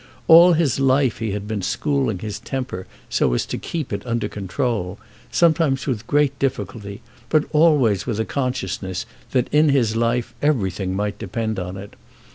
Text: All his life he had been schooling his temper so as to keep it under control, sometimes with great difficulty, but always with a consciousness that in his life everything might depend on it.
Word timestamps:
All 0.27 0.53
his 0.53 0.79
life 0.79 1.19
he 1.19 1.29
had 1.33 1.47
been 1.47 1.61
schooling 1.61 2.17
his 2.17 2.39
temper 2.39 2.87
so 3.07 3.35
as 3.35 3.45
to 3.45 3.57
keep 3.59 3.93
it 3.93 4.03
under 4.03 4.27
control, 4.27 4.97
sometimes 5.29 5.85
with 5.85 6.07
great 6.07 6.39
difficulty, 6.39 7.01
but 7.29 7.45
always 7.53 8.07
with 8.07 8.19
a 8.19 8.25
consciousness 8.25 9.05
that 9.29 9.47
in 9.53 9.69
his 9.69 9.95
life 9.95 10.33
everything 10.41 10.95
might 10.95 11.19
depend 11.19 11.59
on 11.59 11.77
it. 11.77 11.93